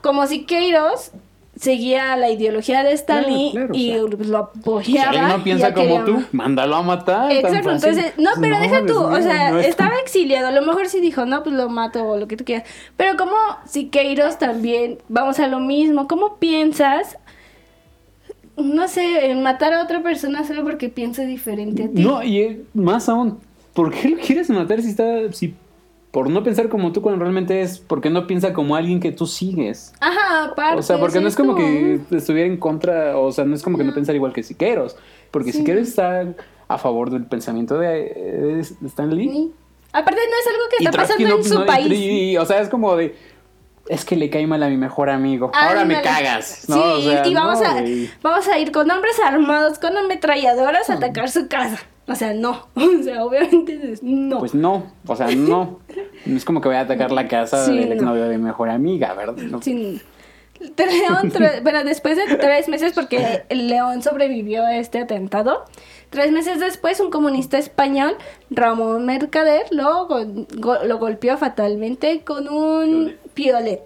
[0.00, 1.10] como Siqueiros
[1.58, 5.10] seguía la ideología de Stanley Claro, claro, y o lo Si apoyaba.
[5.10, 7.32] alguien no piensa como quería tú, mándalo a matar.
[7.32, 10.88] Exacto, entonces, no, pero deja tú, o sea, no es estaba exiliado, a lo mejor
[10.88, 13.34] sí dijo, no, pues lo mato o lo que tú quieras, pero como
[13.66, 17.18] Siqueiros también, vamos a lo mismo, ¿cómo piensas,
[18.56, 22.02] no sé, en matar a otra persona solo porque piensa diferente a ti?
[22.02, 23.38] No, y eh, más aún,
[23.74, 25.32] ¿por qué lo quieres matar si está.
[25.32, 25.54] si
[26.10, 29.26] por no pensar como tú cuando realmente es porque no piensa como alguien que tú
[29.26, 29.92] sigues?
[30.00, 30.78] Ajá, aparte.
[30.78, 33.62] O sea, porque sí, no es como que estuviera en contra, o sea, no es
[33.62, 34.96] como que no pensar igual que Siqueiros,
[35.30, 35.58] porque Sí.
[35.58, 36.24] Siqueiros está
[36.68, 39.28] a favor del pensamiento de, Stan Lee.
[39.30, 39.52] Sí.
[39.92, 41.92] Aparte no es algo que Y está Trotsky pasando no- en su no- país.
[41.92, 43.14] y- o sea, es como de.
[43.88, 45.50] Es que le cae mal a mi mejor amigo.
[45.54, 46.66] Ahora me cagas.
[46.68, 46.74] ¿no?
[46.76, 48.10] Sí, O sea, y vamos, no, a, güey.
[48.22, 51.78] vamos a ir con hombres armados, con ametralladoras a atacar su casa.
[52.08, 52.68] O sea, no.
[52.74, 54.38] O sea, obviamente es- no.
[54.38, 55.80] Pues no, o sea, no.
[56.26, 57.94] No es como que voy a atacar la casa Sí, del no.
[57.94, 59.36] exnovio de mi mejor amiga, ¿verdad?
[59.36, 59.62] No.
[59.62, 60.00] Sin-
[60.60, 65.64] León, bueno, después de tres meses, porque el León sobrevivió a este atentado,
[66.10, 68.16] tres meses después un comunista español,
[68.50, 73.82] Ramón Mercader, lo, go- lo golpeó fatalmente con un piolet.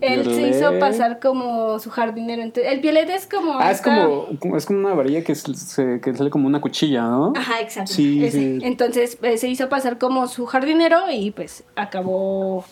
[0.00, 0.80] Él se hizo Violet.
[0.80, 2.42] pasar como su jardinero.
[2.42, 3.58] Entonces, el piolet es como...
[3.58, 6.60] Ah, es esta- como, como- es como una varilla que, se- que sale como una
[6.60, 7.32] cuchilla, ¿no?
[7.36, 7.92] Ajá, exacto.
[7.92, 8.58] Sí.
[8.62, 12.64] Entonces eh, se hizo pasar como su jardinero y pues acabó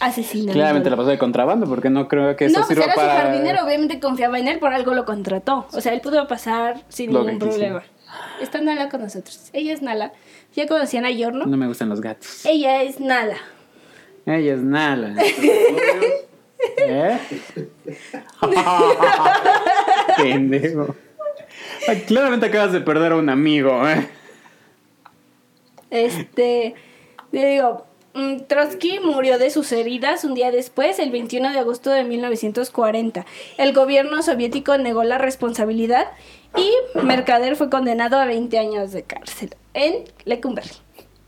[0.00, 0.52] asesinando.
[0.54, 3.12] Claramente la pasó de contrabando, porque no creo que eso no, pues sirva era para.
[3.20, 5.66] su jardinero, obviamente confiaba en él, por algo lo contrató.
[5.72, 7.82] O sea, él pudo pasar sin Lo ningún problema.
[8.40, 9.50] Está Nala con nosotros.
[9.52, 10.12] Ella es Nala.
[10.56, 11.46] Ya conocían a Yorno.
[11.46, 12.44] No me gustan los gatos.
[12.44, 13.36] Ella es Nala.
[14.26, 15.14] Ella es Nala.
[16.78, 17.18] ¿Eh?
[20.16, 20.94] Pendejo.
[21.88, 24.08] Ay, Claramente acabas de perder a un amigo, ¿eh?
[25.90, 26.74] Este,
[27.32, 31.90] le digo, mm, Trotsky murió de sus heridas un día después, el 21 de agosto
[31.90, 33.26] de 1940.
[33.58, 36.06] El gobierno soviético negó la responsabilidad
[36.56, 40.70] y Mercader fue condenado a 20 años de cárcel en Lecumberri.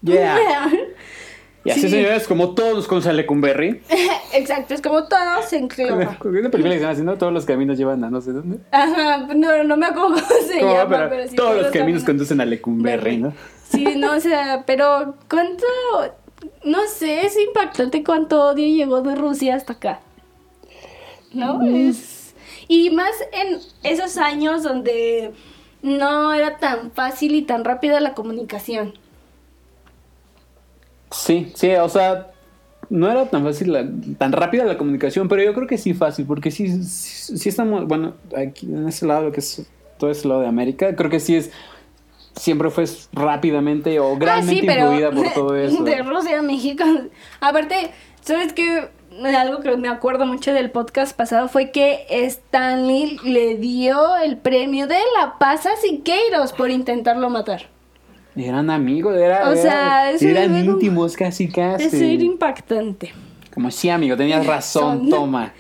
[0.03, 0.71] Yeah.
[1.65, 1.91] Y así, Sí.
[1.91, 3.81] señores, como todos los con Lecumberri.
[4.33, 6.19] Exacto, es como todo se engloba.
[7.19, 8.59] Todos los caminos llevan a no sé dónde.
[8.71, 10.75] Ajá, no, no me acuerdo cómo se ¿Cómo?
[10.75, 13.33] llama, Pero pero sí, todos los caminos conducen a Lecumberri, ¿no?
[13.69, 15.65] Sí, no, o sea, pero cuánto,
[16.65, 20.01] no sé, es impactante cuánto odio llegó de Rusia hasta acá.
[21.33, 21.65] ¿No?
[21.65, 22.35] Es...
[22.69, 25.33] Y más en esos años donde
[25.83, 28.95] no era tan fácil y tan rápida la comunicación.
[31.13, 32.29] Sí, sí, o sea,
[32.91, 33.87] no era tan fácil, la-
[34.19, 37.87] tan rápida la comunicación, pero yo creo que sí fácil, porque sí, sí, sí estamos,
[37.87, 39.65] bueno, aquí en ese lado, que es
[39.99, 41.51] todo ese lado de América, creo que sí es,
[42.35, 45.85] siempre fue rápidamente o grandemente influida por todo eso.
[45.85, 46.83] de Rusia a México.
[47.41, 47.91] Aparte,
[48.23, 48.89] ¿sabes qué?
[49.37, 54.87] Algo que me acuerdo mucho del podcast pasado fue que Stanley le dio el premio
[54.87, 57.69] de la paz a Siqueiros por intentarlo matar.
[58.37, 61.85] Eran amigos, era, O era- sea, eso eran era- íntimos casi casi.
[61.85, 63.13] Eso era impactante.
[63.53, 65.53] Como sí, amigo, tenías razón, toma.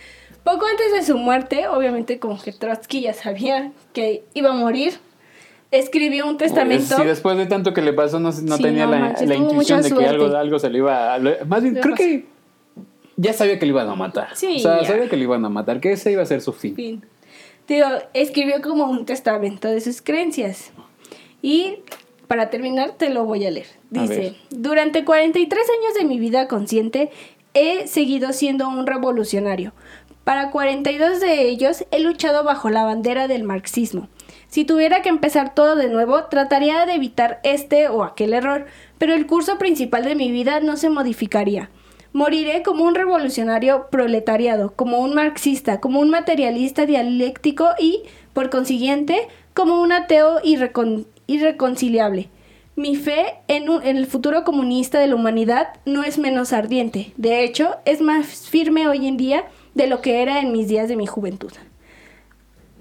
[0.44, 4.94] Poco antes de su muerte, obviamente como que Trotsky ya sabía que iba a morir,
[5.70, 6.96] escribió un testamento.
[6.96, 9.34] Si después de tanto que le pasó no, no Sí, tenía no la, manches, la
[9.36, 11.18] tuvo intuición de que algo, algo se le iba a...
[11.46, 12.26] Más bien, creo que
[13.16, 14.28] ya sabía que le iban a matar.
[14.34, 14.88] Sí, o sea, ya.
[14.88, 16.74] sabía que le iban a matar, que ese iba a ser su fin.
[16.74, 17.04] fin.
[17.68, 20.72] Digo, escribió como un testamento de sus creencias.
[21.40, 21.76] Y
[22.32, 23.66] para terminar, te lo voy a leer.
[23.90, 27.10] Dice, durante 43 años de mi vida consciente,
[27.52, 29.74] he seguido siendo un revolucionario.
[30.24, 34.08] Para 42 de ellos he luchado bajo la bandera del marxismo.
[34.48, 38.64] Si tuviera que empezar todo de nuevo, trataría de evitar este o aquel error,
[38.96, 41.68] pero el curso principal de mi vida no se modificaría.
[42.14, 49.28] Moriré como un revolucionario proletariado, como un marxista, como un materialista dialéctico y, por consiguiente,
[49.52, 52.28] como un ateo irrecon- irreconciliable.
[52.74, 57.12] Mi fe en, el futuro comunista de la humanidad no es menos ardiente.
[57.16, 60.88] De hecho, es más firme hoy en día de lo que era en mis días
[60.88, 61.52] de mi juventud.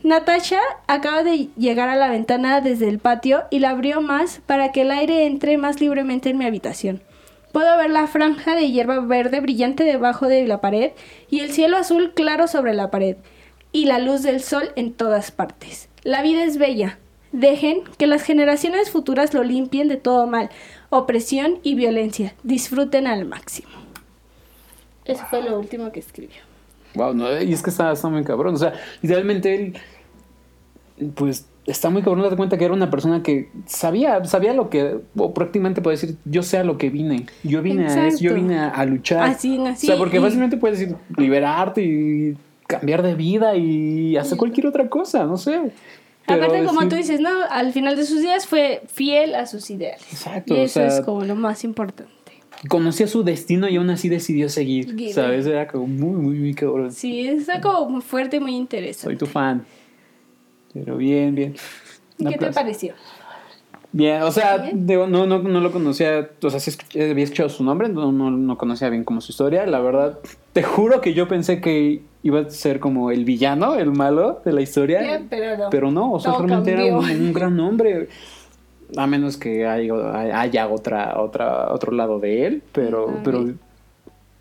[0.04, 4.72] Natasha acaba de llegar a la ventana desde el patio y la abrió más para
[4.72, 7.04] que el aire entre más libremente en mi habitación.
[7.52, 10.92] Puedo ver la franja de hierba verde brillante debajo de la pared
[11.30, 13.18] y el cielo azul claro sobre la pared
[13.74, 15.90] y la luz del sol en todas partes.
[16.04, 16.98] La vida es bella.
[17.32, 20.50] Dejen que las generaciones futuras lo limpien de todo mal,
[20.90, 22.34] opresión y violencia.
[22.44, 23.70] Disfruten al máximo.
[25.06, 26.38] Eso fue lo último que escribió.
[26.96, 28.56] Wow, no, y es que está, está muy cabrón.
[28.56, 29.78] O sea, literalmente él,
[31.16, 32.24] pues, está muy cabrón.
[32.24, 36.18] Date cuenta que era una persona que sabía, sabía lo que, o prácticamente puede decir,
[36.26, 37.26] yo sé a lo que vine.
[37.44, 39.24] Yo vine a eso, yo vine a, a luchar.
[39.24, 44.18] Así nací O sea, porque y- fácilmente puedes decir, liberarte y cambiar de vida y
[44.18, 45.72] hacer cualquier otra cosa, no sé.
[46.28, 47.30] Pero Aparte, como tú dices, ¿no?
[47.50, 50.02] Al final de sus días fue fiel a sus ideales.
[50.12, 52.12] Exacto, Y o eso sea- es como lo más importante.
[52.70, 55.14] Conocía su destino y aún así decidió seguir.
[55.14, 55.48] ¿Sabes?
[55.48, 56.92] Era como muy, muy, muy cabrón.
[56.92, 59.16] Sí, está como muy fuerte y muy Soy interesante.
[59.18, 59.66] tu fan.
[60.74, 61.56] Pero bien, bien.
[62.20, 62.94] Un ¿Qué te pareció?
[63.94, 64.88] Bien, o sea, Bien.
[64.88, 68.32] digo, no, no, no lo conocía, o sea, sí había escuchado su nombre, no, no,
[68.32, 70.20] no conocía bien como su historia, la verdad,
[70.54, 74.52] te juro que yo pensé que iba a ser como el villano, el malo de
[74.54, 75.70] la historia, Bien, pero no.
[75.70, 78.10] pero no, o sea, Todo realmente era un, gran hombre,
[78.96, 83.22] a menos que haya, haya otra, otra, otro lado de él, pero, Ay.
[83.24, 83.46] pero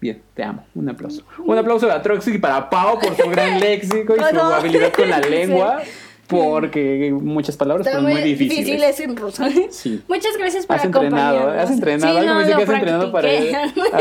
[0.01, 1.23] bien, te amo, un aplauso.
[1.45, 4.43] Un aplauso a Troxy y para Pau por su gran léxico y su No.
[4.55, 5.81] habilidad con la lengua,
[6.27, 8.67] porque muchas palabras Está fueron muy muy difíciles.
[8.67, 9.45] difíciles en ruso.
[9.71, 10.01] Sí.
[10.09, 13.29] Muchas gracias por Has entrenado, has entrenado, Sí, algo no, que has entrenado para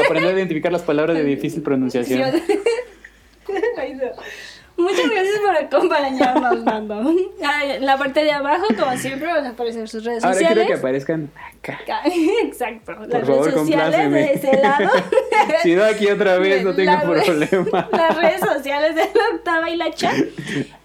[0.04, 2.22] aprender a identificar las palabras de difícil pronunciación.
[4.80, 7.02] Muchas gracias por acompañarnos, Nando.
[7.64, 10.56] En la parte de abajo, como siempre, van a aparecer sus redes Ahora sociales.
[10.64, 12.02] quiero que aparezcan acá.
[12.44, 12.94] Exacto.
[13.08, 14.20] Las favor, redes sociales compláceme.
[14.20, 14.90] de ese lado.
[15.64, 17.90] Si no, aquí otra vez no tengo La problema.
[17.92, 20.16] Las redes sociales de la octava y la chat.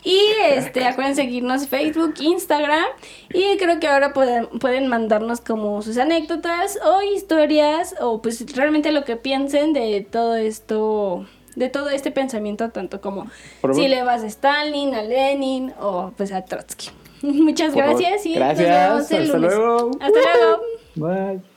[0.03, 2.87] Y este, acuérdense seguirnos Facebook, Instagram.
[3.33, 7.95] Y creo que ahora pueden, pueden mandarnos como sus anécdotas o historias.
[8.01, 11.27] O pues realmente lo que piensen de todo esto.
[11.57, 13.27] De todo este pensamiento, tanto como
[13.61, 16.91] Por si le vas a Stalin, a Lenin o pues a Trotsky.
[17.23, 19.55] Muchas Por gracias y Gracias, nos vemos el hasta lunes.
[19.57, 19.91] luego.
[20.01, 20.63] Hasta luego.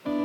[0.06, 0.17] Bye.